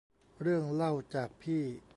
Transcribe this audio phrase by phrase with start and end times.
[0.41, 1.63] เรื่องเล่าจากพี่